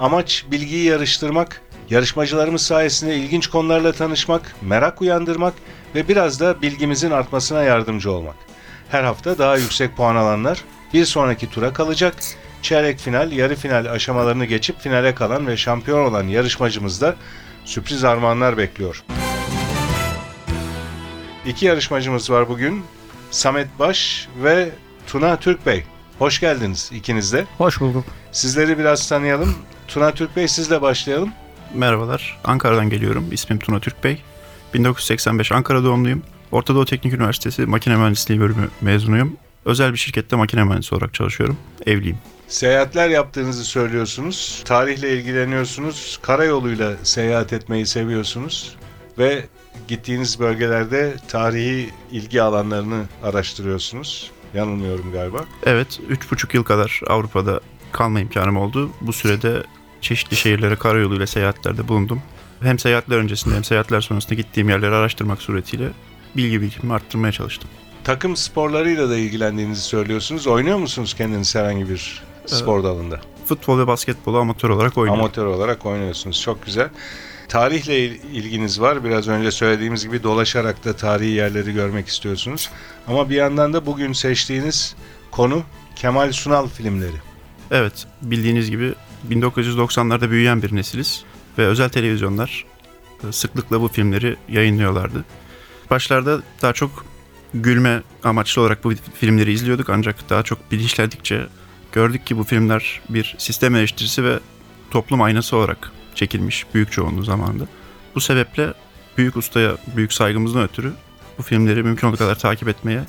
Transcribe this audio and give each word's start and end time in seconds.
Amaç 0.00 0.44
bilgiyi 0.50 0.84
yarıştırmak, 0.84 1.60
yarışmacılarımız 1.90 2.62
sayesinde 2.62 3.16
ilginç 3.16 3.46
konularla 3.46 3.92
tanışmak, 3.92 4.56
merak 4.62 5.02
uyandırmak 5.02 5.54
ve 5.94 6.08
biraz 6.08 6.40
da 6.40 6.62
bilgimizin 6.62 7.10
artmasına 7.10 7.62
yardımcı 7.62 8.12
olmak. 8.12 8.34
Her 8.88 9.04
hafta 9.04 9.38
daha 9.38 9.56
yüksek 9.56 9.96
puan 9.96 10.16
alanlar 10.16 10.64
bir 10.94 11.04
sonraki 11.04 11.50
tura 11.50 11.72
kalacak. 11.72 12.14
Çeyrek 12.62 12.98
final, 12.98 13.32
yarı 13.32 13.56
final 13.56 13.86
aşamalarını 13.92 14.44
geçip 14.44 14.80
finale 14.80 15.14
kalan 15.14 15.46
ve 15.46 15.56
şampiyon 15.56 16.04
olan 16.10 16.24
yarışmacımızda 16.24 17.16
sürpriz 17.64 18.04
armağanlar 18.04 18.56
bekliyor. 18.56 19.04
İki 21.46 21.66
yarışmacımız 21.66 22.30
var 22.30 22.48
bugün. 22.48 22.84
Samet 23.30 23.78
Baş 23.78 24.28
ve 24.42 24.70
Tuna 25.06 25.36
Türk 25.36 25.66
Bey. 25.66 25.84
Hoş 26.18 26.40
geldiniz 26.40 26.90
ikiniz 26.94 27.32
de. 27.32 27.44
Hoş 27.58 27.80
bulduk. 27.80 28.04
Sizleri 28.32 28.78
biraz 28.78 29.08
tanıyalım. 29.08 29.54
Tuna 29.90 30.14
Türk 30.14 30.36
Bey 30.36 30.48
sizle 30.48 30.82
başlayalım. 30.82 31.30
Merhabalar, 31.74 32.38
Ankara'dan 32.44 32.90
geliyorum. 32.90 33.28
İsmim 33.32 33.58
Tuna 33.58 33.80
Türk 33.80 34.04
Bey. 34.04 34.22
1985 34.74 35.52
Ankara 35.52 35.84
doğumluyum. 35.84 36.22
Orta 36.52 36.74
Doğu 36.74 36.84
Teknik 36.84 37.14
Üniversitesi 37.14 37.66
Makine 37.66 37.96
Mühendisliği 37.96 38.40
bölümü 38.40 38.68
mezunuyum. 38.80 39.36
Özel 39.64 39.92
bir 39.92 39.98
şirkette 39.98 40.36
makine 40.36 40.64
mühendisi 40.64 40.94
olarak 40.94 41.14
çalışıyorum. 41.14 41.56
Evliyim. 41.86 42.18
Seyahatler 42.48 43.08
yaptığınızı 43.08 43.64
söylüyorsunuz. 43.64 44.62
Tarihle 44.64 45.12
ilgileniyorsunuz. 45.16 46.18
Karayoluyla 46.22 46.92
seyahat 47.02 47.52
etmeyi 47.52 47.86
seviyorsunuz. 47.86 48.76
Ve 49.18 49.44
gittiğiniz 49.88 50.40
bölgelerde 50.40 51.16
tarihi 51.28 51.90
ilgi 52.12 52.42
alanlarını 52.42 53.02
araştırıyorsunuz. 53.22 54.30
Yanılmıyorum 54.54 55.12
galiba. 55.12 55.44
Evet, 55.66 56.00
3,5 56.10 56.56
yıl 56.56 56.64
kadar 56.64 57.00
Avrupa'da 57.06 57.60
kalma 57.92 58.20
imkanım 58.20 58.56
oldu. 58.56 58.90
Bu 59.00 59.12
sürede 59.12 59.62
çeşitli 60.00 60.36
şehirlere 60.36 60.76
karayoluyla 60.76 61.26
seyahatlerde 61.26 61.88
bulundum. 61.88 62.22
Hem 62.62 62.78
seyahatler 62.78 63.16
öncesinde 63.16 63.54
hem 63.54 63.64
seyahatler 63.64 64.00
sonrasında 64.00 64.34
gittiğim 64.34 64.68
yerleri 64.68 64.94
araştırmak 64.94 65.42
suretiyle 65.42 65.88
bilgi 66.36 66.60
birikimimi 66.60 66.94
arttırmaya 66.94 67.32
çalıştım. 67.32 67.70
Takım 68.04 68.36
sporlarıyla 68.36 69.10
da 69.10 69.16
ilgilendiğinizi 69.16 69.80
söylüyorsunuz. 69.80 70.46
Oynuyor 70.46 70.78
musunuz 70.78 71.14
kendiniz 71.14 71.54
herhangi 71.54 71.88
bir 71.88 72.22
spor 72.46 72.84
dalında? 72.84 73.20
Futbol 73.46 73.78
ve 73.78 73.86
basketbolu 73.86 74.38
amatör 74.38 74.70
olarak 74.70 74.98
oynuyorum. 74.98 75.20
Amatör 75.24 75.46
olarak 75.46 75.86
oynuyorsunuz. 75.86 76.40
Çok 76.42 76.64
güzel. 76.66 76.88
Tarihle 77.48 77.98
il- 78.06 78.20
ilginiz 78.32 78.80
var. 78.80 79.04
Biraz 79.04 79.28
önce 79.28 79.50
söylediğimiz 79.50 80.04
gibi 80.04 80.22
dolaşarak 80.22 80.84
da 80.84 80.96
tarihi 80.96 81.30
yerleri 81.30 81.72
görmek 81.74 82.08
istiyorsunuz. 82.08 82.70
Ama 83.08 83.30
bir 83.30 83.34
yandan 83.34 83.72
da 83.72 83.86
bugün 83.86 84.12
seçtiğiniz 84.12 84.94
konu 85.30 85.62
Kemal 85.96 86.32
Sunal 86.32 86.68
filmleri. 86.68 87.16
Evet, 87.70 88.06
bildiğiniz 88.22 88.70
gibi 88.70 88.94
1990'larda 89.30 90.30
büyüyen 90.30 90.62
bir 90.62 90.76
nesiliz 90.76 91.24
ve 91.58 91.66
özel 91.66 91.88
televizyonlar 91.88 92.64
e, 93.28 93.32
sıklıkla 93.32 93.80
bu 93.80 93.88
filmleri 93.88 94.36
yayınlıyorlardı. 94.48 95.24
Başlarda 95.90 96.42
daha 96.62 96.72
çok 96.72 97.04
gülme 97.54 98.02
amaçlı 98.24 98.62
olarak 98.62 98.84
bu 98.84 98.92
filmleri 99.14 99.52
izliyorduk 99.52 99.90
ancak 99.90 100.30
daha 100.30 100.42
çok 100.42 100.72
bilinçlendikçe 100.72 101.46
gördük 101.92 102.26
ki 102.26 102.38
bu 102.38 102.44
filmler 102.44 103.00
bir 103.08 103.34
sistem 103.38 103.74
eleştirisi 103.74 104.24
ve 104.24 104.38
toplum 104.90 105.22
aynası 105.22 105.56
olarak 105.56 105.92
çekilmiş 106.14 106.66
büyük 106.74 106.92
çoğunluğu 106.92 107.24
zamanında. 107.24 107.66
Bu 108.14 108.20
sebeple 108.20 108.74
büyük 109.18 109.36
ustaya 109.36 109.76
büyük 109.96 110.12
saygımızdan 110.12 110.62
ötürü 110.62 110.92
bu 111.38 111.42
filmleri 111.42 111.82
mümkün 111.82 112.08
olduğu 112.08 112.16
kadar 112.16 112.38
takip 112.38 112.68
etmeye 112.68 113.04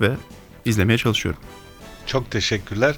ve 0.00 0.16
izlemeye 0.64 0.98
çalışıyorum. 0.98 1.40
Çok 2.06 2.30
teşekkürler. 2.30 2.96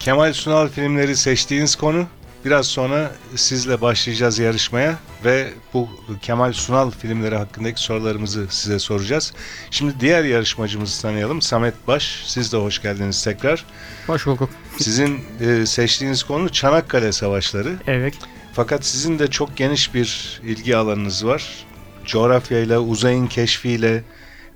Kemal 0.00 0.32
Sunal 0.32 0.68
filmleri 0.68 1.16
seçtiğiniz 1.16 1.76
konu. 1.76 2.06
Biraz 2.44 2.66
sonra 2.66 3.10
sizle 3.36 3.80
başlayacağız 3.80 4.38
yarışmaya 4.38 4.98
ve 5.24 5.48
bu 5.74 5.88
Kemal 6.22 6.52
Sunal 6.52 6.90
filmleri 6.90 7.36
hakkındaki 7.36 7.80
sorularımızı 7.80 8.46
size 8.50 8.78
soracağız. 8.78 9.32
Şimdi 9.70 9.94
diğer 10.00 10.24
yarışmacımızı 10.24 11.02
tanıyalım. 11.02 11.42
Samet 11.42 11.74
Baş, 11.86 12.22
siz 12.26 12.52
de 12.52 12.56
hoş 12.56 12.82
geldiniz 12.82 13.24
tekrar. 13.24 13.64
Hoş 14.06 14.26
bulduk. 14.26 14.50
Sizin 14.78 15.20
e, 15.40 15.66
seçtiğiniz 15.66 16.22
konu 16.22 16.48
Çanakkale 16.48 17.12
Savaşları. 17.12 17.76
Evet. 17.86 18.14
Fakat 18.52 18.86
sizin 18.86 19.18
de 19.18 19.28
çok 19.28 19.56
geniş 19.56 19.94
bir 19.94 20.40
ilgi 20.44 20.76
alanınız 20.76 21.26
var. 21.26 21.66
Coğrafyayla, 22.04 22.80
uzayın 22.80 23.26
keşfiyle, 23.26 24.04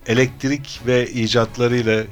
elektrik 0.06 0.80
ve 0.86 1.10
icatlarıyla 1.10 2.04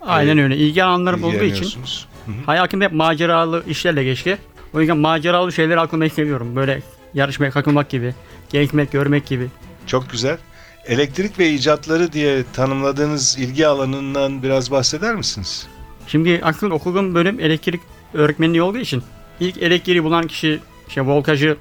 Aynen 0.00 0.38
öyle. 0.38 0.56
İlgi 0.56 0.84
alanlarım 0.84 1.24
olduğu 1.24 1.44
için 1.44 1.82
ilgileniyorsunuz. 2.28 2.38
Hı 2.38 2.42
hı. 2.42 2.46
hayatım 2.46 2.80
hep 2.80 2.92
maceralı 2.92 3.64
işlerle 3.68 4.04
geçti. 4.04 4.38
O 4.74 4.80
yüzden 4.80 4.96
maceralı 4.96 5.52
şeyleri 5.52 5.80
aklıma 5.80 6.08
seviyorum. 6.08 6.56
Böyle 6.56 6.82
yarışmaya 7.14 7.50
katılmak 7.50 7.90
gibi, 7.90 8.14
gezmek, 8.52 8.92
görmek 8.92 9.26
gibi. 9.26 9.48
Çok 9.86 10.10
güzel. 10.10 10.38
Elektrik 10.86 11.38
ve 11.38 11.50
icatları 11.50 12.12
diye 12.12 12.44
tanımladığınız 12.52 13.38
ilgi 13.38 13.66
alanından 13.66 14.42
biraz 14.42 14.70
bahseder 14.70 15.14
misiniz? 15.14 15.66
Şimdi 16.06 16.40
aslında 16.42 16.74
okuduğum 16.74 17.14
bölüm 17.14 17.40
elektrik 17.40 17.80
öğretmenliği 18.14 18.62
olduğu 18.62 18.78
için 18.78 19.02
ilk 19.40 19.56
elektriği 19.56 20.04
bulan 20.04 20.26
kişi 20.26 20.60
işte 20.88 21.06
voltajı 21.06 21.56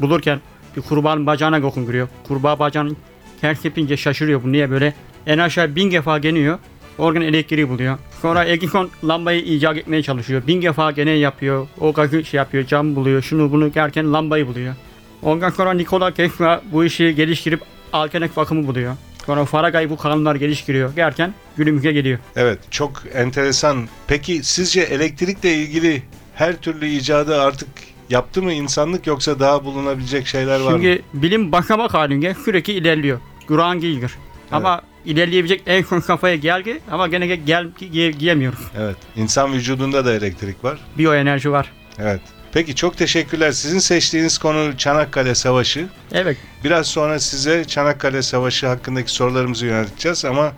bulurken 0.00 0.40
bir 0.76 0.82
kurbağanın 0.82 1.26
bacağına 1.26 1.62
dokunuyor. 1.62 2.08
Kurbağa 2.28 2.58
bacağını 2.58 2.92
ters 3.40 3.64
yapınca 3.64 3.96
şaşırıyor 3.96 4.42
bu 4.42 4.52
niye 4.52 4.70
böyle. 4.70 4.94
En 5.26 5.38
aşağı 5.38 5.76
bin 5.76 5.90
defa 5.90 6.18
geliyor. 6.18 6.58
Oradan 6.98 7.22
elektriği 7.22 7.68
buluyor. 7.68 7.98
Sonra 8.22 8.44
Edison 8.44 8.90
lambayı 9.04 9.40
icat 9.42 9.76
etmeye 9.76 10.02
çalışıyor. 10.02 10.42
Bin 10.46 10.62
defa 10.62 10.90
gene 10.90 11.10
yapıyor. 11.10 11.68
O 11.80 11.92
gazı 11.92 12.24
şey 12.24 12.38
yapıyor. 12.38 12.66
Cam 12.66 12.96
buluyor. 12.96 13.22
Şunu 13.22 13.52
bunu 13.52 13.74
derken 13.74 14.12
lambayı 14.12 14.46
buluyor. 14.46 14.74
Ondan 15.22 15.50
sonra 15.50 15.72
Nikola 15.72 16.14
Tesla 16.14 16.62
bu 16.72 16.84
işi 16.84 17.14
geliştirip 17.14 17.60
alternatif 17.92 18.38
akımı 18.38 18.66
buluyor. 18.66 18.96
Sonra 19.26 19.44
Faraday 19.44 19.90
bu 19.90 19.96
kanunlar 19.96 20.34
geliştiriyor 20.34 20.96
derken 20.96 21.34
günümüze 21.56 21.92
geliyor. 21.92 22.18
Evet, 22.36 22.58
çok 22.70 23.02
enteresan. 23.14 23.88
Peki 24.06 24.40
sizce 24.44 24.80
elektrikle 24.80 25.54
ilgili 25.54 26.02
her 26.34 26.56
türlü 26.56 26.86
icadı 26.86 27.40
artık 27.40 27.68
yaptı 28.10 28.42
mı 28.42 28.52
insanlık 28.52 29.06
yoksa 29.06 29.40
daha 29.40 29.64
bulunabilecek 29.64 30.26
şeyler 30.26 30.60
var 30.60 30.72
mı? 30.72 30.78
Şimdi 30.82 31.02
bilim 31.14 31.52
basamak 31.52 31.94
halinde 31.94 32.34
sürekli 32.44 32.72
ilerliyor. 32.72 33.20
Durağan 33.48 33.82
değildir. 33.82 34.12
Ama 34.52 34.82
ilerleyebilecek 35.06 35.62
en 35.66 35.82
son 35.82 36.00
kafaya 36.00 36.36
geldi 36.36 36.80
ama 36.90 37.08
gene 37.08 37.26
gel, 37.26 37.40
gel 37.46 37.68
giye- 37.92 38.10
giyemiyoruz. 38.10 38.58
Evet, 38.78 38.96
insan 39.16 39.52
vücudunda 39.52 40.04
da 40.04 40.12
elektrik 40.14 40.64
var. 40.64 40.78
Biyoenerji 40.98 41.50
var. 41.50 41.72
Evet. 41.98 42.20
Peki 42.52 42.74
çok 42.74 42.96
teşekkürler. 42.96 43.52
Sizin 43.52 43.78
seçtiğiniz 43.78 44.38
konu 44.38 44.76
Çanakkale 44.78 45.34
Savaşı. 45.34 45.86
Evet. 46.12 46.36
Biraz 46.64 46.86
sonra 46.86 47.18
size 47.18 47.64
Çanakkale 47.64 48.22
Savaşı 48.22 48.66
hakkındaki 48.66 49.10
sorularımızı 49.10 49.66
yönelteceğiz 49.66 50.24
ama 50.24 50.52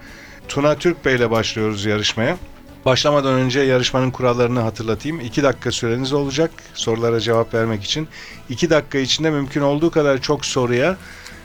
Tuna 0.48 0.74
Türk 0.74 1.04
Bey 1.04 1.14
ile 1.16 1.30
başlıyoruz 1.30 1.84
yarışmaya. 1.84 2.36
Başlamadan 2.84 3.32
önce 3.34 3.60
yarışmanın 3.60 4.10
kurallarını 4.10 4.60
hatırlatayım. 4.60 5.20
2 5.20 5.42
dakika 5.42 5.72
süreniz 5.72 6.12
olacak 6.12 6.50
sorulara 6.74 7.20
cevap 7.20 7.54
vermek 7.54 7.84
için. 7.84 8.08
2 8.48 8.70
dakika 8.70 8.98
içinde 8.98 9.30
mümkün 9.30 9.60
olduğu 9.60 9.90
kadar 9.90 10.20
çok 10.22 10.46
soruya, 10.46 10.96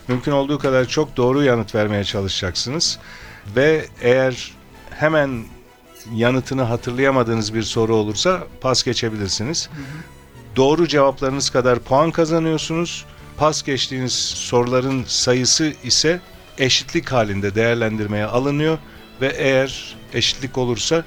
mümkün 0.07 0.31
olduğu 0.31 0.59
kadar 0.59 0.85
çok 0.85 1.17
doğru 1.17 1.43
yanıt 1.43 1.75
vermeye 1.75 2.03
çalışacaksınız. 2.03 2.99
Ve 3.55 3.85
eğer 4.01 4.51
hemen 4.89 5.43
yanıtını 6.13 6.61
hatırlayamadığınız 6.61 7.53
bir 7.53 7.63
soru 7.63 7.95
olursa 7.95 8.43
pas 8.61 8.83
geçebilirsiniz. 8.83 9.69
Doğru 10.55 10.87
cevaplarınız 10.87 11.49
kadar 11.49 11.79
puan 11.79 12.11
kazanıyorsunuz. 12.11 13.05
Pas 13.37 13.63
geçtiğiniz 13.63 14.13
soruların 14.13 15.03
sayısı 15.07 15.73
ise 15.83 16.21
eşitlik 16.57 17.11
halinde 17.11 17.55
değerlendirmeye 17.55 18.25
alınıyor 18.25 18.77
ve 19.21 19.27
eğer 19.27 19.95
eşitlik 20.13 20.57
olursa 20.57 21.03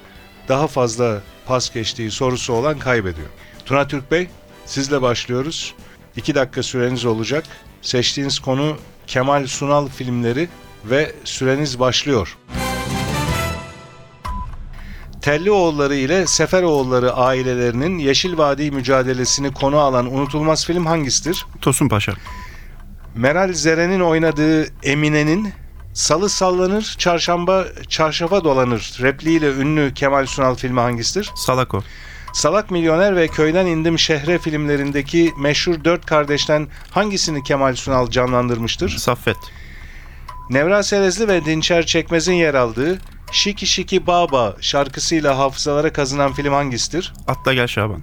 daha 0.48 0.66
fazla 0.66 1.20
pas 1.46 1.72
geçtiği 1.74 2.10
sorusu 2.10 2.52
olan 2.52 2.78
kaybediyor. 2.78 3.28
Tuna 3.66 3.88
Türk 3.88 4.10
Bey, 4.10 4.28
sizle 4.66 5.02
başlıyoruz. 5.02 5.74
2 6.16 6.34
dakika 6.34 6.62
süreniz 6.62 7.04
olacak. 7.04 7.44
Seçtiğiniz 7.86 8.38
konu 8.38 8.76
Kemal 9.06 9.46
Sunal 9.46 9.88
filmleri 9.88 10.48
ve 10.84 11.14
süreniz 11.24 11.80
başlıyor. 11.80 12.36
Tellioğulları 15.22 15.94
ile 15.94 16.26
Seferoğulları 16.26 17.12
ailelerinin 17.12 17.98
Yeşil 17.98 18.38
Vadi 18.38 18.70
mücadelesini 18.70 19.52
konu 19.52 19.78
alan 19.78 20.14
unutulmaz 20.14 20.66
film 20.66 20.86
hangisidir? 20.86 21.46
Tosun 21.60 21.88
Paşa. 21.88 22.12
Meral 23.14 23.52
Zeren'in 23.52 24.00
oynadığı 24.00 24.66
Emine'nin 24.82 25.52
Salı 25.94 26.28
sallanır, 26.28 26.94
çarşamba 26.98 27.64
çarşafa 27.88 28.44
dolanır 28.44 28.96
repliğiyle 29.00 29.52
ünlü 29.52 29.94
Kemal 29.94 30.26
Sunal 30.26 30.54
filmi 30.54 30.80
hangisidir? 30.80 31.30
Salako. 31.34 31.82
Salak 32.36 32.70
Milyoner 32.70 33.16
ve 33.16 33.28
Köyden 33.28 33.66
İndim 33.66 33.98
Şehre 33.98 34.38
filmlerindeki 34.38 35.32
meşhur 35.38 35.84
dört 35.84 36.06
kardeşten 36.06 36.68
hangisini 36.90 37.42
Kemal 37.42 37.74
Sunal 37.74 38.10
canlandırmıştır? 38.10 38.88
Saffet. 38.88 39.36
Nevra 40.50 40.82
Serezli 40.82 41.28
ve 41.28 41.44
Dinçer 41.44 41.86
Çekmez'in 41.86 42.32
yer 42.32 42.54
aldığı 42.54 42.98
Şiki 43.32 43.66
Şiki 43.66 44.06
Baba 44.06 44.56
şarkısıyla 44.60 45.38
hafızalara 45.38 45.92
kazınan 45.92 46.32
film 46.32 46.52
hangisidir? 46.52 47.12
Atla 47.26 47.54
Gel 47.54 47.66
Şaban. 47.66 48.02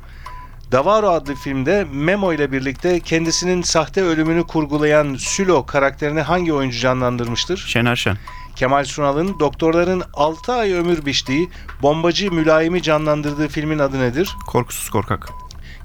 Davaro 0.71 1.09
adlı 1.09 1.35
filmde 1.35 1.87
Memo 1.91 2.33
ile 2.33 2.51
birlikte 2.51 2.99
kendisinin 2.99 3.61
sahte 3.61 4.01
ölümünü 4.01 4.43
kurgulayan 4.43 5.15
Sülo 5.15 5.65
karakterini 5.65 6.21
hangi 6.21 6.53
oyuncu 6.53 6.79
canlandırmıştır? 6.79 7.65
Şener 7.67 7.95
Şen. 7.95 8.17
Kemal 8.55 8.83
Sunal'ın 8.83 9.39
doktorların 9.39 10.03
6 10.13 10.53
ay 10.53 10.73
ömür 10.73 11.05
biçtiği 11.05 11.49
bombacı 11.81 12.31
mülayimi 12.31 12.81
canlandırdığı 12.81 13.47
filmin 13.47 13.79
adı 13.79 13.99
nedir? 13.99 14.35
Korkusuz 14.47 14.89
Korkak. 14.89 15.29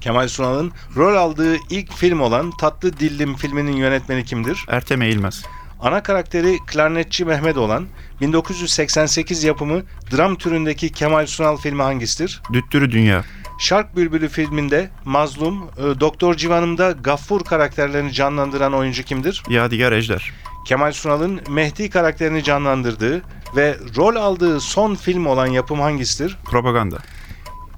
Kemal 0.01 0.27
Sunal'ın 0.27 0.71
rol 0.95 1.15
aldığı 1.15 1.55
ilk 1.69 1.93
film 1.93 2.19
olan 2.21 2.51
Tatlı 2.51 2.99
Dillim 2.99 3.35
filminin 3.35 3.75
yönetmeni 3.75 4.25
kimdir? 4.25 4.65
Ertem 4.67 5.01
Eğilmez. 5.01 5.43
Ana 5.81 6.03
karakteri 6.03 6.57
klarnetçi 6.67 7.25
Mehmet 7.25 7.57
olan 7.57 7.85
1988 8.21 9.43
yapımı 9.43 9.83
dram 10.11 10.35
türündeki 10.35 10.91
Kemal 10.91 11.25
Sunal 11.25 11.57
filmi 11.57 11.81
hangisidir? 11.81 12.41
Düttürü 12.53 12.91
Dünya. 12.91 13.23
Şark 13.59 13.95
Bülbülü 13.95 14.29
filminde 14.29 14.89
Mazlum, 15.05 15.63
e, 15.77 15.99
Doktor 15.99 16.35
Civan'ımda 16.35 16.91
Gaffur 16.91 17.43
karakterlerini 17.43 18.13
canlandıran 18.13 18.73
oyuncu 18.73 19.03
kimdir? 19.03 19.43
Yadigar 19.49 19.91
Ejder. 19.91 20.33
Kemal 20.69 20.91
Sunal'ın 20.91 21.41
Mehdi 21.49 21.89
karakterini 21.89 22.43
canlandırdığı 22.43 23.21
ve 23.55 23.77
rol 23.97 24.15
aldığı 24.15 24.59
son 24.59 24.95
film 24.95 25.25
olan 25.25 25.47
yapım 25.47 25.79
hangisidir? 25.79 26.37
Propaganda. 26.45 26.97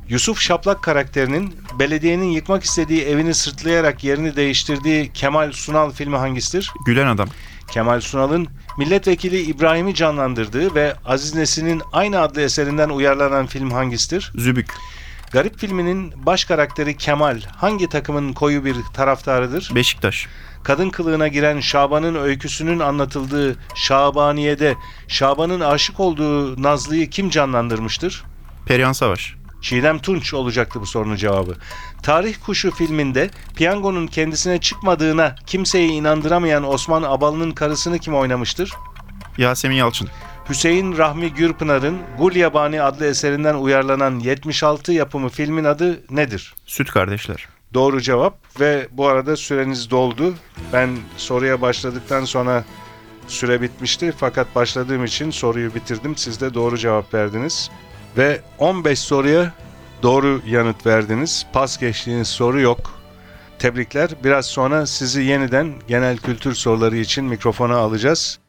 Yusuf 0.09 0.39
Şaplak 0.39 0.83
karakterinin 0.83 1.55
belediyenin 1.79 2.25
yıkmak 2.25 2.63
istediği 2.63 3.01
evini 3.03 3.33
sırtlayarak 3.33 4.03
yerini 4.03 4.35
değiştirdiği 4.35 5.13
Kemal 5.13 5.51
Sunal 5.51 5.91
filmi 5.91 6.17
hangisidir? 6.17 6.71
Gülen 6.85 7.07
Adam. 7.07 7.29
Kemal 7.71 8.01
Sunal'ın 8.01 8.47
milletvekili 8.77 9.41
İbrahim'i 9.41 9.95
canlandırdığı 9.95 10.75
ve 10.75 10.95
Aziz 11.05 11.35
Nesin'in 11.35 11.81
aynı 11.93 12.19
adlı 12.19 12.41
eserinden 12.41 12.89
uyarlanan 12.89 13.47
film 13.47 13.71
hangisidir? 13.71 14.31
Zübük. 14.35 14.73
Garip 15.31 15.59
filminin 15.59 16.13
baş 16.15 16.45
karakteri 16.45 16.97
Kemal 16.97 17.41
hangi 17.55 17.89
takımın 17.89 18.33
koyu 18.33 18.65
bir 18.65 18.75
taraftarıdır? 18.93 19.71
Beşiktaş. 19.75 20.27
Kadın 20.63 20.89
kılığına 20.89 21.27
giren 21.27 21.59
Şaban'ın 21.59 22.15
öyküsünün 22.15 22.79
anlatıldığı 22.79 23.55
Şabaniye'de 23.75 24.75
Şaban'ın 25.07 25.59
aşık 25.59 25.99
olduğu 25.99 26.63
Nazlı'yı 26.63 27.09
kim 27.09 27.29
canlandırmıştır? 27.29 28.23
Perihan 28.65 28.91
Savaş. 28.91 29.35
Çiğdem 29.61 29.99
Tunç 29.99 30.33
olacaktı 30.33 30.81
bu 30.81 30.85
sorunun 30.85 31.15
cevabı. 31.15 31.55
Tarih 32.03 32.35
Kuşu 32.45 32.71
filminde 32.71 33.29
piyangonun 33.55 34.07
kendisine 34.07 34.59
çıkmadığına 34.59 35.35
kimseyi 35.47 35.91
inandıramayan 35.91 36.69
Osman 36.69 37.03
Abalı'nın 37.03 37.51
karısını 37.51 37.99
kim 37.99 38.15
oynamıştır? 38.15 38.73
Yasemin 39.37 39.75
Yalçın. 39.75 40.07
Hüseyin 40.49 40.97
Rahmi 40.97 41.33
Gürpınar'ın 41.33 41.97
Gul 42.17 42.35
Yabani 42.35 42.81
adlı 42.81 43.05
eserinden 43.05 43.55
uyarlanan 43.55 44.19
76 44.19 44.91
yapımı 44.91 45.29
filmin 45.29 45.63
adı 45.63 46.03
nedir? 46.09 46.53
Süt 46.65 46.91
Kardeşler. 46.91 47.47
Doğru 47.73 48.01
cevap 48.01 48.59
ve 48.59 48.87
bu 48.91 49.07
arada 49.07 49.35
süreniz 49.35 49.91
doldu. 49.91 50.33
Ben 50.73 50.89
soruya 51.17 51.61
başladıktan 51.61 52.25
sonra 52.25 52.63
süre 53.27 53.61
bitmişti 53.61 54.13
fakat 54.17 54.55
başladığım 54.55 55.05
için 55.05 55.31
soruyu 55.31 55.75
bitirdim. 55.75 56.17
Siz 56.17 56.41
de 56.41 56.53
doğru 56.53 56.77
cevap 56.77 57.13
verdiniz. 57.13 57.71
Ve 58.17 58.41
15 58.57 58.99
soruya 58.99 59.53
doğru 60.03 60.41
yanıt 60.47 60.85
verdiniz. 60.85 61.45
Pas 61.53 61.77
geçtiğiniz 61.79 62.27
soru 62.27 62.59
yok. 62.61 63.01
Tebrikler. 63.59 64.09
Biraz 64.23 64.45
sonra 64.45 64.87
sizi 64.87 65.21
yeniden 65.23 65.73
genel 65.87 66.17
kültür 66.17 66.53
soruları 66.53 66.97
için 66.97 67.25
mikrofona 67.25 67.77
alacağız. 67.77 68.39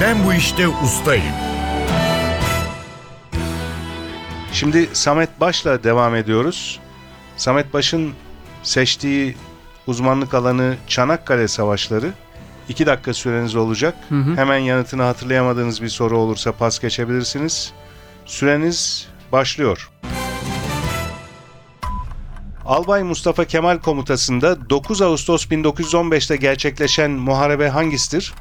Ben 0.00 0.24
bu 0.26 0.34
işte 0.34 0.68
ustayım. 0.68 1.49
Şimdi 4.60 4.88
Samet 4.92 5.40
Baş'la 5.40 5.84
devam 5.84 6.14
ediyoruz. 6.14 6.80
Samet 7.36 7.74
Baş'ın 7.74 8.12
seçtiği 8.62 9.36
uzmanlık 9.86 10.34
alanı 10.34 10.76
Çanakkale 10.86 11.48
Savaşları. 11.48 12.12
2 12.68 12.86
dakika 12.86 13.14
süreniz 13.14 13.56
olacak. 13.56 13.94
Hı 14.08 14.14
hı. 14.14 14.36
Hemen 14.36 14.58
yanıtını 14.58 15.02
hatırlayamadığınız 15.02 15.82
bir 15.82 15.88
soru 15.88 16.18
olursa 16.18 16.52
pas 16.52 16.78
geçebilirsiniz. 16.78 17.72
Süreniz 18.26 19.08
başlıyor. 19.32 19.90
Albay 22.66 23.02
Mustafa 23.02 23.44
Kemal 23.44 23.78
komutasında 23.78 24.70
9 24.70 25.02
Ağustos 25.02 25.46
1915'te 25.46 26.36
gerçekleşen 26.36 27.10
muharebe 27.10 27.68
hangisidir? 27.68 28.34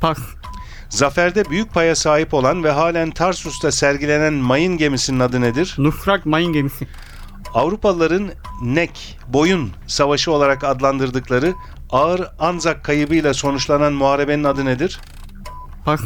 Pas. 0.00 0.18
Zaferde 0.90 1.50
büyük 1.50 1.74
paya 1.74 1.94
sahip 1.94 2.34
olan 2.34 2.64
ve 2.64 2.70
halen 2.70 3.10
Tarsus'ta 3.10 3.72
sergilenen 3.72 4.32
mayın 4.32 4.76
gemisinin 4.76 5.20
adı 5.20 5.40
nedir? 5.40 5.74
Nufrak 5.78 6.26
mayın 6.26 6.52
gemisi. 6.52 6.88
Avrupalıların 7.54 8.30
nek, 8.62 9.18
boyun 9.28 9.70
savaşı 9.86 10.32
olarak 10.32 10.64
adlandırdıkları 10.64 11.54
ağır 11.90 12.28
Anzak 12.38 12.84
kaybıyla 12.84 13.34
sonuçlanan 13.34 13.92
muharebenin 13.92 14.44
adı 14.44 14.64
nedir? 14.64 15.00
Pas. 15.84 16.00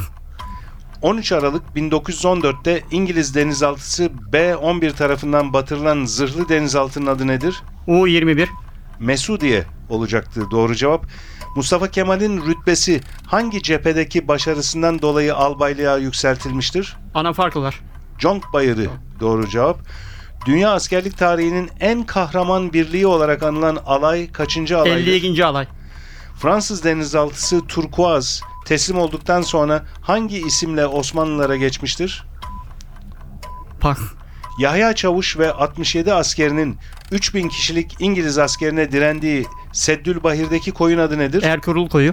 13 1.02 1.32
Aralık 1.32 1.62
1914'te 1.76 2.82
İngiliz 2.90 3.34
denizaltısı 3.34 4.10
B-11 4.32 4.92
tarafından 4.92 5.52
batırılan 5.52 6.04
zırhlı 6.04 6.48
denizaltının 6.48 7.06
adı 7.06 7.26
nedir? 7.26 7.62
U-21. 7.86 8.48
Mesudiye 9.00 9.64
olacaktı 9.88 10.50
doğru 10.50 10.74
cevap. 10.74 11.06
Mustafa 11.56 11.90
Kemal'in 11.90 12.46
rütbesi 12.46 13.00
hangi 13.26 13.62
cephedeki 13.62 14.28
başarısından 14.28 15.02
dolayı 15.02 15.34
albaylığa 15.34 15.96
yükseltilmiştir? 15.96 16.96
Anafarklılar. 17.14 17.80
Conk 18.18 18.52
Bayırı 18.52 18.86
doğru 19.20 19.48
cevap. 19.48 19.78
Dünya 20.46 20.70
askerlik 20.72 21.18
tarihinin 21.18 21.70
en 21.80 22.06
kahraman 22.06 22.72
birliği 22.72 23.06
olarak 23.06 23.42
anılan 23.42 23.76
alay 23.86 24.32
kaçıncı 24.32 24.78
alaydır? 24.78 25.12
52. 25.12 25.44
alay. 25.44 25.66
Fransız 26.38 26.84
denizaltısı 26.84 27.66
Turkuaz 27.66 28.40
teslim 28.64 28.98
olduktan 28.98 29.42
sonra 29.42 29.84
hangi 30.02 30.38
isimle 30.38 30.86
Osmanlılara 30.86 31.56
geçmiştir? 31.56 32.24
Pas. 33.80 33.98
Yahya 34.58 34.94
Çavuş 34.94 35.38
ve 35.38 35.52
67 35.52 36.14
askerinin 36.14 36.78
3000 37.10 37.48
kişilik 37.48 37.96
İngiliz 37.98 38.38
askerine 38.38 38.92
direndiği 38.92 39.46
Seddülbahir'deki 39.72 40.72
koyun 40.72 40.98
adı 40.98 41.18
nedir? 41.18 41.42
Ertuğrul 41.42 41.88
koyu. 41.88 42.12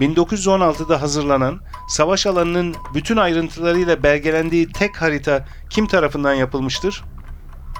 1916'da 0.00 1.02
hazırlanan, 1.02 1.60
savaş 1.88 2.26
alanının 2.26 2.74
bütün 2.94 3.16
ayrıntılarıyla 3.16 4.02
belgelendiği 4.02 4.72
tek 4.72 5.02
harita 5.02 5.46
kim 5.70 5.86
tarafından 5.86 6.34
yapılmıştır? 6.34 7.04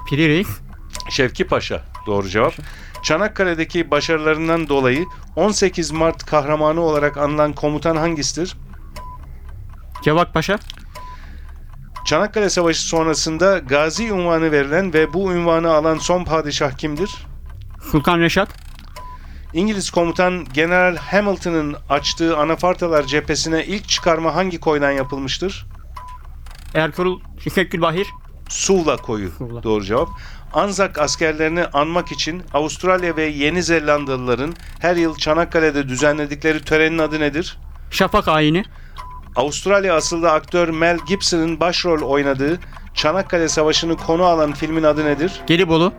Piri 0.09 0.29
Reis. 0.29 0.49
Şevki 1.11 1.47
Paşa 1.47 1.83
doğru 2.07 2.29
cevap. 2.29 2.55
Çanakkale'deki 3.03 3.91
başarılarından 3.91 4.69
dolayı 4.69 5.05
18 5.37 5.91
Mart 5.91 6.27
kahramanı 6.27 6.81
olarak 6.81 7.17
anılan 7.17 7.53
komutan 7.53 7.97
hangisidir? 7.97 8.57
Cevak 10.03 10.35
Paşa. 10.35 10.59
Çanakkale 12.05 12.51
Savaşı 12.51 12.83
sonrasında 12.83 13.59
gazi 13.59 14.13
unvanı 14.13 14.53
verilen 14.53 14.93
ve 14.93 15.13
bu 15.13 15.25
unvanı 15.25 15.71
alan 15.73 15.99
son 15.99 16.25
padişah 16.25 16.73
kimdir? 16.73 17.11
Sultan 17.91 18.21
Reşat. 18.21 18.49
İngiliz 19.53 19.91
komutan 19.91 20.47
General 20.55 20.97
Hamilton'ın 20.97 21.77
açtığı 21.89 22.37
Anafartalar 22.37 23.03
cephesine 23.03 23.65
ilk 23.65 23.89
çıkarma 23.89 24.35
hangi 24.35 24.61
koydan 24.61 24.91
yapılmıştır? 24.91 25.67
Ertuğrul 26.75 27.21
Şişekgülbahir. 27.45 28.07
Suvla 28.49 28.97
koyu. 28.97 29.31
Suvla. 29.31 29.63
Doğru 29.63 29.85
cevap. 29.85 30.09
Anzak 30.53 30.99
askerlerini 30.99 31.67
anmak 31.67 32.13
için 32.13 32.43
Avustralya 32.55 33.17
ve 33.17 33.25
Yeni 33.25 33.63
Zelandalıların 33.63 34.55
her 34.81 34.97
yıl 34.97 35.17
Çanakkale'de 35.17 35.89
düzenledikleri 35.89 36.65
törenin 36.65 36.99
adı 36.99 37.21
nedir? 37.21 37.59
Şafak 37.91 38.29
ayini. 38.29 38.65
Avustralya 39.37 39.95
asıllı 39.97 40.31
aktör 40.31 40.69
Mel 40.69 40.99
Gibson'ın 41.09 41.61
başrol 41.61 42.03
oynadığı 42.03 42.61
Çanakkale 42.95 43.49
Savaşı'nı 43.49 43.97
konu 43.97 44.25
alan 44.25 44.53
filmin 44.53 44.83
adı 44.83 45.05
nedir? 45.05 45.33
Gelibolu. 45.47 45.93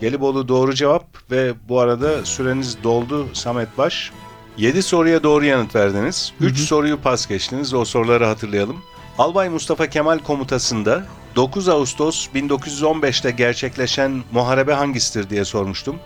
Gelibolu 0.00 0.48
doğru 0.48 0.74
cevap 0.74 1.04
ve 1.30 1.52
bu 1.68 1.80
arada 1.80 2.24
süreniz 2.24 2.84
doldu 2.84 3.28
Samet 3.32 3.78
Baş. 3.78 4.10
7 4.56 4.82
soruya 4.82 5.22
doğru 5.22 5.44
yanıt 5.44 5.74
verdiniz. 5.74 6.32
3 6.40 6.58
soruyu 6.58 7.00
pas 7.00 7.26
geçtiniz. 7.26 7.74
O 7.74 7.84
soruları 7.84 8.26
hatırlayalım. 8.26 8.76
Albay 9.18 9.48
Mustafa 9.48 9.86
Kemal 9.86 10.18
komutasında 10.18 11.04
9 11.36 11.68
Ağustos 11.68 12.28
1915'te 12.34 13.30
gerçekleşen 13.30 14.22
muharebe 14.32 14.72
hangisidir 14.72 15.30
diye 15.30 15.44
sormuştum. 15.44 15.96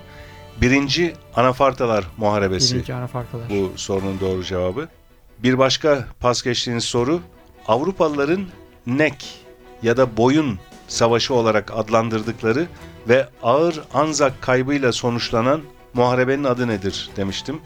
Birinci 0.60 1.14
Anafartalar 1.36 2.04
Muharebesi 2.16 2.74
Birinci 2.74 2.94
ana 2.94 3.06
farklılar. 3.06 3.46
bu 3.50 3.72
sorunun 3.76 4.20
doğru 4.20 4.44
cevabı. 4.44 4.88
Bir 5.42 5.58
başka 5.58 6.08
pas 6.20 6.42
geçtiğiniz 6.42 6.84
soru 6.84 7.20
Avrupalıların 7.68 8.46
nek 8.86 9.44
ya 9.82 9.96
da 9.96 10.16
boyun 10.16 10.58
savaşı 10.88 11.34
olarak 11.34 11.72
adlandırdıkları 11.74 12.66
ve 13.08 13.28
ağır 13.42 13.82
Anzak 13.94 14.42
kaybıyla 14.42 14.92
sonuçlanan 14.92 15.62
muharebenin 15.94 16.44
adı 16.44 16.68
nedir 16.68 17.10
demiştim. 17.16 17.60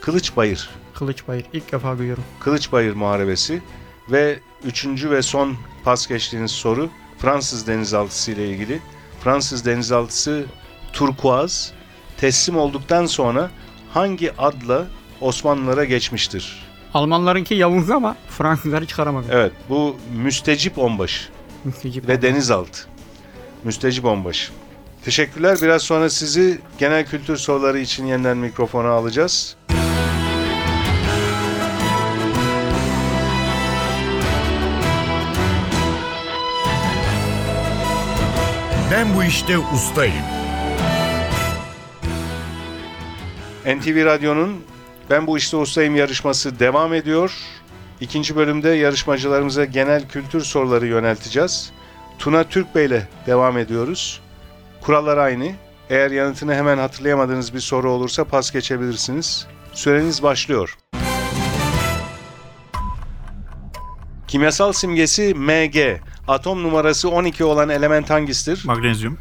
Kılıçbayır. 0.00 0.70
Kılıçbayır. 0.94 1.46
İlk 1.52 1.72
defa 1.72 1.98
duyuyorum. 1.98 2.24
Kılıçbayır 2.40 2.94
Muharebesi 2.94 3.62
ve 4.10 4.38
üçüncü 4.64 5.10
ve 5.10 5.22
son 5.22 5.56
pas 5.84 6.06
geçtiğiniz 6.06 6.50
soru 6.50 6.90
Fransız 7.18 7.66
denizaltısı 7.66 8.32
ile 8.32 8.50
ilgili. 8.50 8.82
Fransız 9.20 9.66
denizaltısı 9.66 10.44
Turkuaz 10.92 11.72
teslim 12.16 12.56
olduktan 12.56 13.06
sonra 13.06 13.50
hangi 13.94 14.36
adla 14.36 14.86
Osmanlılara 15.20 15.84
geçmiştir? 15.84 16.63
Almanlarınki 16.94 17.54
Yavuz 17.54 17.90
ama 17.90 18.16
Fransızları 18.28 18.86
çıkaramadı. 18.86 19.26
Evet 19.30 19.52
bu 19.68 19.96
müstecip 20.16 20.78
onbaşı 20.78 21.28
Müstecip. 21.64 22.08
ve 22.08 22.22
denizaltı. 22.22 22.78
Müstecip 23.64 24.04
onbaşı. 24.04 24.52
Teşekkürler. 25.04 25.58
Biraz 25.62 25.82
sonra 25.82 26.10
sizi 26.10 26.58
genel 26.78 27.06
kültür 27.06 27.36
soruları 27.36 27.78
için 27.78 28.06
yeniden 28.06 28.36
mikrofona 28.36 28.88
alacağız. 28.88 29.56
Ben 38.92 39.16
bu 39.16 39.24
işte 39.24 39.58
ustayım. 39.58 40.24
NTV 43.66 44.04
Radyo'nun 44.04 44.56
Ben 45.10 45.26
Bu 45.26 45.38
İşte 45.38 45.56
Ustayım 45.56 45.96
yarışması 45.96 46.58
devam 46.58 46.94
ediyor. 46.94 47.32
İkinci 48.00 48.36
bölümde 48.36 48.68
yarışmacılarımıza 48.68 49.64
genel 49.64 50.08
kültür 50.08 50.40
soruları 50.40 50.86
yönelteceğiz. 50.86 51.72
Tuna 52.18 52.44
Türk 52.44 52.74
Bey 52.74 52.86
ile 52.86 53.08
devam 53.26 53.58
ediyoruz. 53.58 54.20
Kurallar 54.80 55.16
aynı. 55.16 55.52
Eğer 55.90 56.10
yanıtını 56.10 56.54
hemen 56.54 56.78
hatırlayamadığınız 56.78 57.54
bir 57.54 57.60
soru 57.60 57.90
olursa 57.90 58.24
pas 58.24 58.50
geçebilirsiniz. 58.50 59.46
Süreniz 59.72 60.22
başlıyor. 60.22 60.76
Kimyasal 64.28 64.72
simgesi 64.72 65.34
Mg. 65.34 66.00
Atom 66.28 66.62
numarası 66.62 67.10
12 67.10 67.44
olan 67.44 67.68
element 67.68 68.10
hangisidir? 68.10 68.62
Magnezyum. 68.64 69.18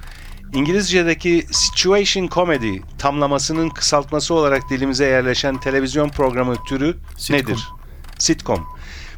İngilizce'deki 0.53 1.45
situation 1.51 2.27
comedy 2.27 2.77
tamlamasının 2.97 3.69
kısaltması 3.69 4.33
olarak 4.33 4.69
dilimize 4.69 5.05
yerleşen 5.05 5.59
televizyon 5.59 6.09
programı 6.09 6.55
türü 6.63 6.97
Sitcom. 7.17 7.37
nedir? 7.37 7.67
Sitcom. 8.17 8.67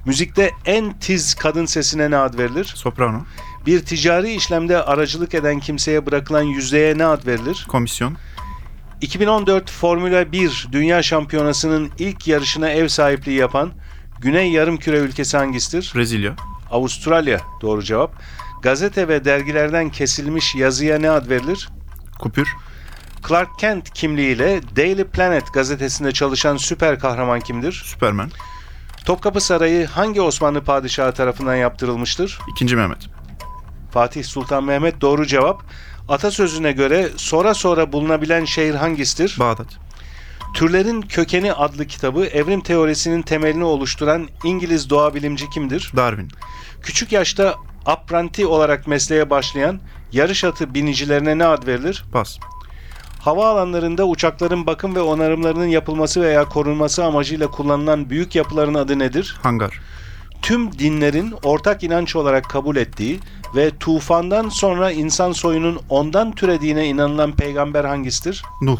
Müzikte 0.06 0.52
en 0.66 1.00
tiz 1.00 1.34
kadın 1.34 1.66
sesine 1.66 2.12
ne 2.12 2.18
ad 2.18 2.38
verilir? 2.38 2.72
Soprano. 2.76 3.22
Bir 3.66 3.86
ticari 3.86 4.34
işlemde 4.34 4.84
aracılık 4.84 5.34
eden 5.34 5.60
kimseye 5.60 6.06
bırakılan 6.06 6.42
yüzdeye 6.44 6.98
ne 6.98 7.06
ad 7.06 7.26
verilir? 7.26 7.66
Komisyon. 7.68 8.18
2014 9.02 9.72
Formula 9.72 10.32
1 10.32 10.68
Dünya 10.72 11.04
Şampiyonası'nın 11.04 11.92
ilk 12.00 12.28
yarışına 12.28 12.70
ev 12.70 12.88
sahipliği 12.88 13.38
yapan 13.38 13.72
Güney 14.20 14.52
Yarımküre 14.52 14.98
ülkesi 14.98 15.38
hangisidir? 15.38 15.92
Brezilya. 15.96 16.36
Avustralya 16.72 17.42
doğru 17.62 17.84
cevap. 17.84 18.16
Gazete 18.66 19.08
ve 19.08 19.26
dergilerden 19.26 19.90
kesilmiş 19.90 20.56
yazıya 20.56 20.98
ne 21.00 21.10
ad 21.10 21.30
verilir? 21.30 21.70
Kupür. 22.20 22.48
Clark 23.28 23.60
Kent 23.60 23.90
kimliğiyle 23.94 24.62
Daily 24.76 25.04
Planet 25.04 25.54
gazetesinde 25.54 26.12
çalışan 26.12 26.58
süper 26.58 27.00
kahraman 27.00 27.40
kimdir? 27.40 27.72
Süpermen. 27.86 28.32
Topkapı 29.06 29.42
Sarayı 29.42 29.88
hangi 29.88 30.22
Osmanlı 30.22 30.62
padişahı 30.64 31.14
tarafından 31.14 31.56
yaptırılmıştır? 31.56 32.40
İkinci 32.52 32.76
Mehmet. 32.76 32.98
Fatih 33.92 34.24
Sultan 34.24 34.64
Mehmet 34.64 35.02
doğru 35.02 35.26
cevap. 35.26 35.64
Atasözüne 36.10 36.72
göre 36.72 37.10
sonra 37.16 37.54
sonra 37.54 37.92
bulunabilen 37.92 38.46
şehir 38.46 38.76
hangisidir? 38.76 39.36
Bağdat. 39.40 39.68
Türlerin 40.54 41.02
Kökeni 41.02 41.54
adlı 41.54 41.86
kitabı 41.86 42.26
evrim 42.26 42.62
teorisinin 42.62 43.22
temelini 43.22 43.64
oluşturan 43.64 44.30
İngiliz 44.44 44.90
doğa 44.90 45.16
bilimci 45.16 45.50
kimdir? 45.50 45.92
Darwin. 45.96 46.32
Küçük 46.82 47.12
yaşta 47.12 47.56
apranti 47.86 48.46
olarak 48.46 48.88
mesleğe 48.88 49.30
başlayan 49.30 49.80
yarış 50.12 50.44
atı 50.44 50.74
binicilerine 50.74 51.38
ne 51.38 51.46
ad 51.46 51.68
verilir? 51.68 52.04
Pas. 52.12 52.38
Havaalanlarında 53.20 54.08
uçakların 54.08 54.66
bakım 54.68 54.96
ve 54.96 55.02
onarımlarının 55.02 55.66
yapılması 55.68 56.22
veya 56.22 56.46
korunması 56.46 57.06
amacıyla 57.06 57.48
kullanılan 57.52 58.10
büyük 58.10 58.36
yapıların 58.36 58.74
adı 58.74 59.00
nedir? 59.00 59.38
Hangar. 59.44 59.82
Tüm 60.42 60.80
dinlerin 60.80 61.34
ortak 61.44 61.84
inanç 61.84 62.16
olarak 62.16 62.50
kabul 62.50 62.76
ettiği 62.76 63.20
ve 63.56 63.72
tufandan 63.80 64.50
sonra 64.50 64.92
insan 64.92 65.32
soyunun 65.32 65.80
ondan 65.90 66.32
türediğine 66.32 66.86
inanılan 66.88 67.32
peygamber 67.32 67.86
hangisidir? 67.86 68.44
Nuh. 68.62 68.80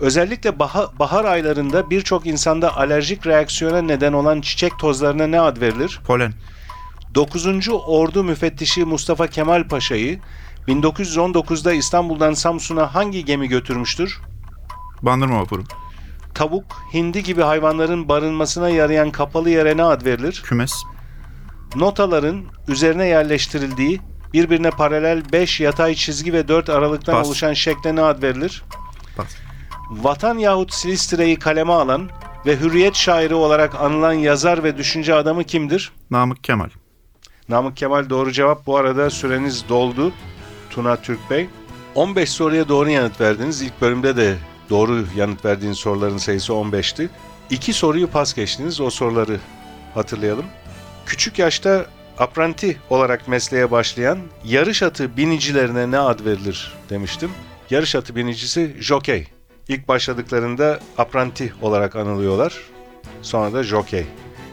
Özellikle 0.00 0.50
baha- 0.50 0.98
bahar 0.98 1.24
aylarında 1.24 1.90
birçok 1.90 2.26
insanda 2.26 2.76
alerjik 2.76 3.26
reaksiyona 3.26 3.82
neden 3.82 4.12
olan 4.12 4.40
çiçek 4.40 4.78
tozlarına 4.78 5.26
ne 5.26 5.40
ad 5.40 5.60
verilir? 5.60 6.00
Polen. 6.06 6.32
9. 7.14 7.68
Ordu 7.86 8.24
Müfettişi 8.24 8.84
Mustafa 8.84 9.26
Kemal 9.26 9.68
Paşa'yı 9.68 10.20
1919'da 10.68 11.72
İstanbul'dan 11.72 12.34
Samsun'a 12.34 12.94
hangi 12.94 13.24
gemi 13.24 13.48
götürmüştür? 13.48 14.20
Bandırma 15.02 15.40
vapuru. 15.40 15.62
Tavuk, 16.34 16.64
hindi 16.92 17.22
gibi 17.22 17.42
hayvanların 17.42 18.08
barınmasına 18.08 18.68
yarayan 18.68 19.10
kapalı 19.10 19.50
yere 19.50 19.76
ne 19.76 19.84
ad 19.84 20.04
verilir? 20.04 20.42
Kümes. 20.44 20.72
Notaların 21.76 22.44
üzerine 22.68 23.06
yerleştirildiği 23.06 24.00
birbirine 24.32 24.70
paralel 24.70 25.22
5 25.32 25.60
yatay 25.60 25.94
çizgi 25.94 26.32
ve 26.32 26.48
4 26.48 26.70
aralıktan 26.70 27.14
Pas. 27.14 27.26
oluşan 27.26 27.52
şekle 27.52 27.96
ne 27.96 28.02
ad 28.02 28.22
verilir? 28.22 28.62
Pas. 29.16 29.26
Vatan 29.90 30.38
yahut 30.38 30.74
Silistre'yi 30.74 31.38
kaleme 31.38 31.72
alan 31.72 32.10
ve 32.46 32.56
hürriyet 32.56 32.94
şairi 32.94 33.34
olarak 33.34 33.74
anılan 33.74 34.12
yazar 34.12 34.64
ve 34.64 34.76
düşünce 34.76 35.14
adamı 35.14 35.44
kimdir? 35.44 35.92
Namık 36.10 36.44
Kemal. 36.44 36.70
Namık 37.50 37.76
Kemal 37.76 38.10
doğru 38.10 38.32
cevap. 38.32 38.66
Bu 38.66 38.76
arada 38.76 39.10
süreniz 39.10 39.68
doldu. 39.68 40.12
Tuna 40.70 40.96
Türk 40.96 41.30
Bey. 41.30 41.48
15 41.94 42.30
soruya 42.30 42.68
doğru 42.68 42.90
yanıt 42.90 43.20
verdiniz. 43.20 43.62
İlk 43.62 43.80
bölümde 43.80 44.16
de 44.16 44.36
doğru 44.70 45.04
yanıt 45.16 45.44
verdiğiniz 45.44 45.78
soruların 45.78 46.16
sayısı 46.16 46.52
15'ti. 46.52 47.08
İki 47.50 47.72
soruyu 47.72 48.06
pas 48.06 48.34
geçtiniz. 48.34 48.80
O 48.80 48.90
soruları 48.90 49.40
hatırlayalım. 49.94 50.44
Küçük 51.06 51.38
yaşta 51.38 51.86
apranti 52.18 52.76
olarak 52.90 53.28
mesleğe 53.28 53.70
başlayan 53.70 54.18
yarış 54.44 54.82
atı 54.82 55.16
binicilerine 55.16 55.90
ne 55.90 55.98
ad 55.98 56.24
verilir 56.24 56.74
demiştim. 56.90 57.30
Yarış 57.70 57.94
atı 57.94 58.16
binicisi 58.16 58.76
jockey. 58.80 59.26
İlk 59.68 59.88
başladıklarında 59.88 60.80
apranti 60.98 61.52
olarak 61.62 61.96
anılıyorlar. 61.96 62.60
Sonra 63.22 63.52
da 63.52 63.62
jockey. 63.62 64.06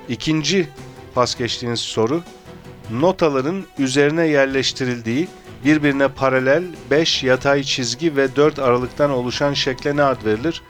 İkinci 0.10 0.70
pas 1.16 1.38
geçtiğiniz 1.38 1.80
soru 1.80 2.24
notaların 2.91 3.65
üzerine 3.79 4.27
yerleştirildiği 4.27 5.27
birbirine 5.65 6.08
paralel 6.08 6.63
5 6.91 7.24
yatay 7.24 7.63
çizgi 7.63 8.15
ve 8.15 8.36
4 8.36 8.60
aralıktan 8.60 9.12
oluşan 9.12 9.53
şekle 9.53 9.96
ne 9.96 10.03
ad 10.03 10.25
verilir? 10.25 10.62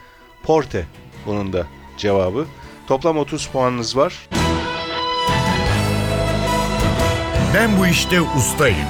Porte 0.44 0.86
bunun 1.26 1.54
da 1.54 1.68
cevabı. 1.98 2.46
Toplam 2.88 3.18
30 3.18 3.48
puanınız 3.48 3.98
var. 3.98 4.30
Ben 7.54 7.80
bu 7.80 7.88
işte 7.88 8.22
ustayım. 8.22 8.88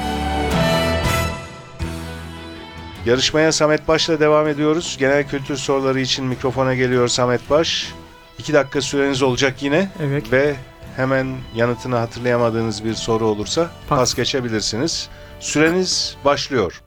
Yarışmaya 3.06 3.52
Samet 3.52 3.88
Baş'la 3.88 4.20
devam 4.20 4.48
ediyoruz. 4.48 4.96
Genel 5.00 5.28
kültür 5.28 5.56
soruları 5.58 6.00
için 6.00 6.26
mikrofona 6.26 6.76
geliyor 6.76 7.08
Samet 7.08 7.50
Baş. 7.50 7.94
2 8.40 8.54
dakika 8.54 8.82
süreniz 8.82 9.22
olacak 9.22 9.64
yine 9.64 9.90
Evet. 10.04 10.32
ve 10.32 10.56
hemen 10.98 11.38
yanıtını 11.56 11.96
hatırlayamadığınız 11.96 12.86
bir 12.86 12.94
soru 12.94 13.26
olursa 13.26 13.70
Pas. 13.90 14.00
pas 14.00 14.16
geçebilirsiniz. 14.16 15.10
Süreniz 15.40 16.18
başlıyor. 16.26 16.82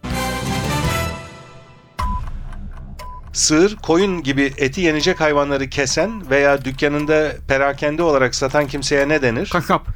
Sığır, 3.33 3.77
koyun 3.77 4.23
gibi 4.23 4.55
eti 4.57 4.81
yenecek 4.81 5.21
hayvanları 5.21 5.69
kesen 5.69 6.31
veya 6.31 6.65
dükkanında 6.65 7.33
perakende 7.49 8.03
olarak 8.03 8.35
satan 8.35 8.67
kimseye 8.67 9.09
ne 9.09 9.23
denir? 9.23 9.51
Kasap. 9.51 9.87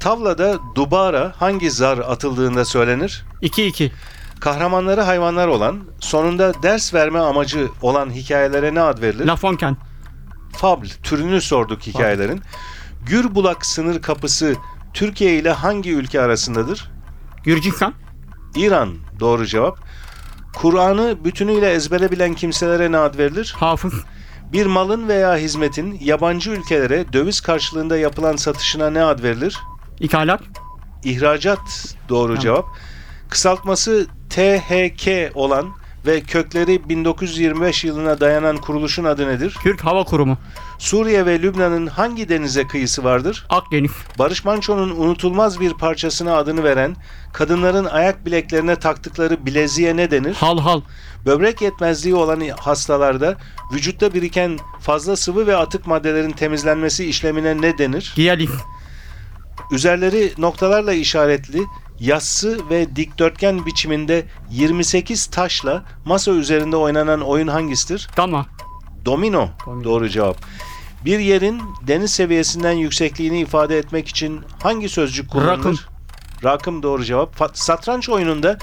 Tavlada 0.00 0.58
dubara 0.74 1.32
hangi 1.38 1.70
zar 1.70 1.98
atıldığında 1.98 2.64
söylenir? 2.64 3.24
2-2. 3.42 3.90
Kahramanları 4.40 5.00
hayvanlar 5.00 5.48
olan, 5.48 5.80
sonunda 6.00 6.62
ders 6.62 6.94
verme 6.94 7.18
amacı 7.18 7.68
olan 7.82 8.10
hikayelere 8.10 8.74
ne 8.74 8.80
ad 8.80 9.02
verilir? 9.02 9.26
La 9.26 9.36
Fontaine. 9.36 9.76
Fable 10.52 10.88
türünü 11.02 11.40
sorduk 11.40 11.82
hikayelerin. 11.82 12.42
Gürbulak 13.06 13.66
sınır 13.66 14.02
kapısı 14.02 14.54
Türkiye 14.94 15.38
ile 15.38 15.50
hangi 15.50 15.92
ülke 15.92 16.20
arasındadır? 16.20 16.90
Gürcistan. 17.44 17.94
İran 18.56 18.94
doğru 19.20 19.46
cevap. 19.46 19.78
Kur'an'ı 20.54 21.24
bütünüyle 21.24 21.70
ezbere 21.72 22.10
bilen 22.10 22.34
kimselere 22.34 22.92
ne 22.92 22.98
ad 22.98 23.18
verilir? 23.18 23.54
Hafız. 23.58 23.94
Bir 24.52 24.66
malın 24.66 25.08
veya 25.08 25.36
hizmetin 25.36 25.98
yabancı 26.00 26.50
ülkelere 26.50 27.12
döviz 27.12 27.40
karşılığında 27.40 27.98
yapılan 27.98 28.36
satışına 28.36 28.90
ne 28.90 29.02
ad 29.02 29.22
verilir? 29.22 29.58
İthalat. 30.00 30.42
İhracat 31.04 31.94
doğru 32.08 32.38
cevap. 32.38 32.64
Kısaltması 33.28 34.06
THK 34.30 35.08
olan 35.34 35.81
ve 36.06 36.20
kökleri 36.20 36.88
1925 36.88 37.84
yılına 37.84 38.20
dayanan 38.20 38.56
kuruluşun 38.56 39.04
adı 39.04 39.28
nedir? 39.28 39.56
Türk 39.62 39.84
Hava 39.84 40.04
Kurumu. 40.04 40.38
Suriye 40.78 41.26
ve 41.26 41.42
Lübnan'ın 41.42 41.86
hangi 41.86 42.28
denize 42.28 42.66
kıyısı 42.66 43.04
vardır? 43.04 43.46
Akdeniz. 43.48 43.90
Barış 44.18 44.44
Manço'nun 44.44 44.90
unutulmaz 44.90 45.60
bir 45.60 45.72
parçasına 45.74 46.36
adını 46.36 46.64
veren, 46.64 46.96
kadınların 47.32 47.84
ayak 47.84 48.26
bileklerine 48.26 48.76
taktıkları 48.76 49.46
bileziğe 49.46 49.96
ne 49.96 50.10
denir? 50.10 50.34
Hal 50.34 50.58
hal. 50.58 50.80
Böbrek 51.26 51.62
yetmezliği 51.62 52.14
olan 52.14 52.40
hastalarda 52.60 53.36
vücutta 53.72 54.14
biriken 54.14 54.58
fazla 54.80 55.16
sıvı 55.16 55.46
ve 55.46 55.56
atık 55.56 55.86
maddelerin 55.86 56.30
temizlenmesi 56.30 57.04
işlemine 57.04 57.62
ne 57.62 57.78
denir? 57.78 58.12
Diyaliz. 58.16 58.50
Üzerleri 59.70 60.32
noktalarla 60.38 60.92
işaretli, 60.92 61.62
yassı 62.00 62.70
ve 62.70 62.96
dikdörtgen 62.96 63.66
biçiminde 63.66 64.26
28 64.50 65.26
taşla 65.26 65.84
masa 66.04 66.30
üzerinde 66.30 66.76
oynanan 66.76 67.20
oyun 67.20 67.48
hangisidir? 67.48 68.08
Dama. 68.16 68.46
Domino. 69.04 69.48
Domino. 69.66 69.84
Doğru 69.84 70.08
cevap. 70.08 70.36
Bir 71.04 71.18
yerin 71.18 71.62
deniz 71.86 72.10
seviyesinden 72.10 72.72
yüksekliğini 72.72 73.40
ifade 73.40 73.78
etmek 73.78 74.08
için 74.08 74.40
hangi 74.62 74.88
sözcük 74.88 75.30
kullanılır? 75.30 75.58
Rakım. 75.58 75.78
Rakım 76.44 76.82
doğru 76.82 77.04
cevap. 77.04 77.50
Satranç 77.54 78.08
oyununda 78.08 78.58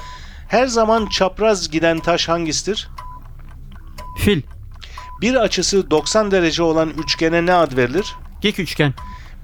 her 0.48 0.67
zaman 0.67 1.05
çapraz 1.05 1.69
giden 1.69 2.00
taş 2.00 2.29
hangisidir? 2.29 2.89
Fil. 4.17 4.41
Bir 5.21 5.36
açısı 5.36 5.91
90 5.91 6.31
derece 6.31 6.63
olan 6.63 6.89
üçgene 6.89 7.45
ne 7.45 7.53
ad 7.53 7.77
verilir? 7.77 8.15
Dik 8.41 8.59
üçgen. 8.59 8.93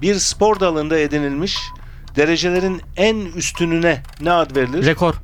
Bir 0.02 0.14
spor 0.14 0.60
dalında 0.60 0.98
edinilmiş 0.98 1.58
derecelerin 2.16 2.82
en 2.96 3.16
üstününe 3.16 4.02
ne 4.20 4.32
ad 4.32 4.56
verilir? 4.56 4.86
Rekor. 4.86 5.14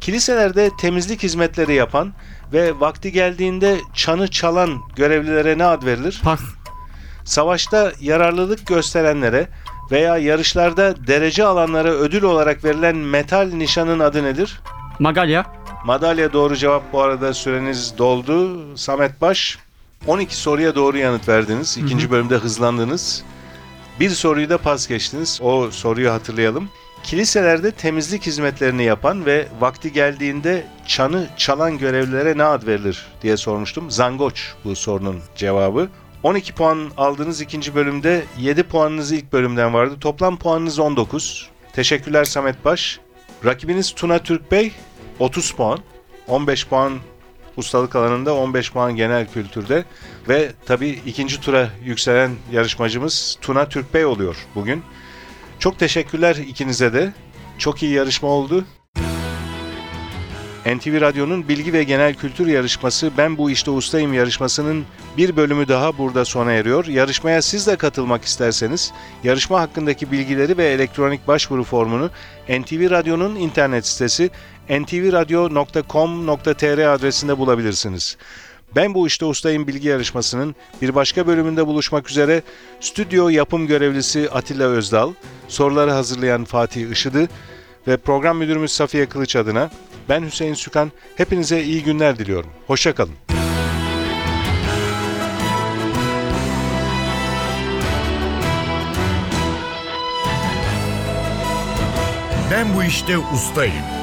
Kiliselerde 0.00 0.70
temizlik 0.80 1.22
hizmetleri 1.22 1.74
yapan 1.74 2.12
ve 2.52 2.80
vakti 2.80 3.12
geldiğinde 3.12 3.76
çanı 3.94 4.28
çalan 4.28 4.80
görevlilere 4.96 5.58
ne 5.58 5.64
ad 5.64 5.84
verilir? 5.84 6.20
Pas. 6.24 6.40
Savaşta 7.24 7.92
yararlılık 8.00 8.66
gösterenlere 8.66 9.48
veya 9.90 10.18
yarışlarda 10.18 11.06
derece 11.06 11.44
alanlara 11.44 11.90
ödül 11.90 12.22
olarak 12.22 12.64
verilen 12.64 12.96
metal 12.96 13.50
nişanın 13.52 13.98
adı 13.98 14.24
nedir? 14.24 14.60
Madalya. 14.98 15.46
Madalya 15.84 16.32
doğru 16.32 16.56
cevap 16.56 16.92
bu 16.92 17.02
arada 17.02 17.34
süreniz 17.34 17.98
doldu. 17.98 18.60
Samet 18.76 19.20
Baş 19.20 19.58
12 20.06 20.36
soruya 20.36 20.74
doğru 20.74 20.98
yanıt 20.98 21.28
verdiniz. 21.28 21.78
İkinci 21.78 22.10
bölümde 22.10 22.36
hızlandınız. 22.36 23.24
Bir 24.00 24.10
soruyu 24.10 24.50
da 24.50 24.58
pas 24.58 24.88
geçtiniz. 24.88 25.40
O 25.42 25.70
soruyu 25.70 26.12
hatırlayalım. 26.12 26.68
Kiliselerde 27.02 27.70
temizlik 27.70 28.26
hizmetlerini 28.26 28.84
yapan 28.84 29.26
ve 29.26 29.48
vakti 29.60 29.92
geldiğinde 29.92 30.66
çanı 30.86 31.28
çalan 31.36 31.78
görevlilere 31.78 32.38
ne 32.38 32.44
ad 32.44 32.66
verilir 32.66 33.06
diye 33.22 33.36
sormuştum. 33.36 33.90
Zangoç 33.90 34.54
bu 34.64 34.76
sorunun 34.76 35.20
cevabı. 35.36 35.88
12 36.22 36.54
puan 36.54 36.90
aldığınız 36.96 37.40
ikinci 37.40 37.74
bölümde 37.74 38.24
7 38.38 38.62
puanınız 38.62 39.12
ilk 39.12 39.32
bölümden 39.32 39.74
vardı. 39.74 39.94
Toplam 40.00 40.36
puanınız 40.38 40.78
19. 40.78 41.50
Teşekkürler 41.72 42.24
Samet 42.24 42.64
Baş. 42.64 43.00
Rakibiniz 43.44 43.94
Tuna 43.94 44.18
Türk 44.18 44.52
Bey 44.52 44.72
30 45.18 45.52
puan. 45.52 45.78
15 46.28 46.66
puan 46.66 46.92
ustalık 47.56 47.96
alanında 47.96 48.34
15 48.34 48.72
puan 48.72 48.96
genel 48.96 49.26
kültürde 49.32 49.84
ve 50.28 50.52
tabii 50.66 51.00
ikinci 51.06 51.40
tura 51.40 51.70
yükselen 51.84 52.30
yarışmacımız 52.52 53.38
Tuna 53.40 53.68
Türkbey 53.68 54.04
oluyor 54.04 54.36
bugün. 54.54 54.82
Çok 55.58 55.78
teşekkürler 55.78 56.36
ikinize 56.36 56.92
de. 56.92 57.12
Çok 57.58 57.82
iyi 57.82 57.92
yarışma 57.92 58.28
oldu. 58.28 58.64
NTV 60.74 61.00
Radyo'nun 61.00 61.48
bilgi 61.48 61.72
ve 61.72 61.84
genel 61.84 62.14
kültür 62.14 62.46
yarışması 62.46 63.10
Ben 63.18 63.38
Bu 63.38 63.50
İşte 63.50 63.70
Ustayım 63.70 64.14
yarışmasının 64.14 64.84
bir 65.16 65.36
bölümü 65.36 65.68
daha 65.68 65.98
burada 65.98 66.24
sona 66.24 66.52
eriyor. 66.52 66.86
Yarışmaya 66.86 67.42
siz 67.42 67.66
de 67.66 67.76
katılmak 67.76 68.24
isterseniz 68.24 68.92
yarışma 69.24 69.60
hakkındaki 69.60 70.12
bilgileri 70.12 70.58
ve 70.58 70.66
elektronik 70.66 71.28
başvuru 71.28 71.64
formunu 71.64 72.10
NTV 72.48 72.90
Radyo'nun 72.90 73.36
internet 73.36 73.86
sitesi 73.86 74.30
ntvradio.com.tr 74.70 76.94
adresinde 76.94 77.38
bulabilirsiniz. 77.38 78.16
Ben 78.74 78.94
bu 78.94 79.06
işte 79.06 79.24
ustayım 79.24 79.66
bilgi 79.66 79.88
yarışmasının 79.88 80.54
bir 80.82 80.94
başka 80.94 81.26
bölümünde 81.26 81.66
buluşmak 81.66 82.10
üzere 82.10 82.42
stüdyo 82.80 83.28
yapım 83.28 83.66
görevlisi 83.66 84.30
Atilla 84.30 84.64
Özdal, 84.64 85.12
soruları 85.48 85.90
hazırlayan 85.90 86.44
Fatih 86.44 86.90
Işıdı 86.90 87.28
ve 87.88 87.96
program 87.96 88.38
müdürümüz 88.38 88.72
Safiye 88.72 89.06
Kılıç 89.06 89.36
adına 89.36 89.70
ben 90.08 90.24
Hüseyin 90.24 90.54
Sükan 90.54 90.92
hepinize 91.16 91.62
iyi 91.62 91.82
günler 91.82 92.18
diliyorum. 92.18 92.50
Hoşçakalın. 92.66 93.14
Ben 102.50 102.74
bu 102.74 102.84
işte 102.84 103.18
ustayım. 103.18 103.95